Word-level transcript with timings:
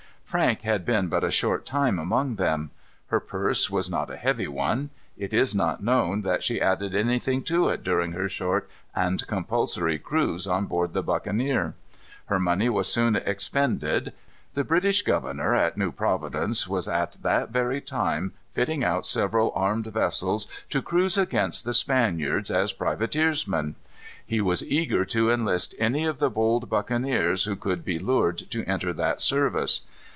Frank 0.23 0.61
had 0.61 0.85
been 0.85 1.07
but 1.09 1.25
a 1.25 1.29
short 1.31 1.65
time 1.65 1.99
among 1.99 2.35
them. 2.35 2.71
Her 3.07 3.19
purse 3.19 3.69
was 3.69 3.89
not 3.89 4.09
a 4.09 4.15
heavy 4.15 4.47
one. 4.47 4.89
It 5.17 5.33
is 5.33 5.53
not 5.53 5.83
known 5.83 6.21
that 6.21 6.41
she 6.41 6.61
added 6.61 6.95
anything 6.95 7.43
to 7.51 7.67
it 7.67 7.83
during 7.83 8.13
her 8.13 8.29
short 8.29 8.69
and 8.95 9.27
compulsory 9.27 9.99
cruise 9.99 10.47
on 10.47 10.67
board 10.67 10.93
the 10.93 11.03
buccaneer. 11.03 11.73
Her 12.27 12.39
money 12.39 12.69
was 12.69 12.87
soon 12.89 13.17
expended. 13.17 14.13
The 14.53 14.63
British 14.63 15.01
governor 15.01 15.53
at 15.53 15.75
New 15.77 15.91
Providence 15.91 16.65
was 16.65 16.87
at 16.87 17.17
that 17.23 17.49
very 17.49 17.81
time 17.81 18.31
fitting 18.53 18.85
out 18.85 19.05
several 19.05 19.51
armed 19.53 19.87
vessels 19.87 20.47
to 20.69 20.81
cruise 20.81 21.17
against 21.17 21.65
the 21.65 21.73
Spaniards, 21.73 22.49
as 22.49 22.71
privateersmen. 22.71 23.75
He 24.25 24.39
was 24.39 24.65
eager 24.65 25.03
to 25.07 25.29
enlist 25.29 25.75
any 25.77 26.05
of 26.05 26.19
the 26.19 26.29
bold 26.29 26.69
buccaneers 26.69 27.43
who 27.43 27.57
could 27.57 27.83
be 27.83 27.99
lured 27.99 28.37
to 28.51 28.63
enter 28.63 28.93
that 28.93 29.19
service. 29.19 29.81